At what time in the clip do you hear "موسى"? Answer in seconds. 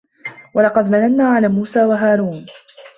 1.47-1.85